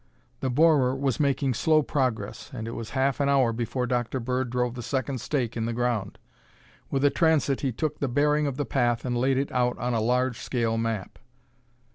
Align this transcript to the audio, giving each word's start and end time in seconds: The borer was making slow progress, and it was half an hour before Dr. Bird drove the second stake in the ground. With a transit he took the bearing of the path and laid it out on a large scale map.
The 0.39 0.49
borer 0.49 0.95
was 0.95 1.19
making 1.19 1.53
slow 1.53 1.83
progress, 1.83 2.49
and 2.51 2.67
it 2.67 2.71
was 2.71 2.89
half 2.97 3.19
an 3.19 3.29
hour 3.29 3.53
before 3.53 3.85
Dr. 3.85 4.19
Bird 4.19 4.49
drove 4.49 4.73
the 4.73 4.81
second 4.81 5.21
stake 5.21 5.55
in 5.55 5.67
the 5.67 5.73
ground. 5.73 6.17
With 6.89 7.05
a 7.05 7.11
transit 7.11 7.61
he 7.61 7.71
took 7.71 7.99
the 7.99 8.07
bearing 8.07 8.47
of 8.47 8.57
the 8.57 8.65
path 8.65 9.05
and 9.05 9.15
laid 9.15 9.37
it 9.37 9.51
out 9.51 9.77
on 9.77 9.93
a 9.93 10.01
large 10.01 10.39
scale 10.39 10.75
map. 10.79 11.19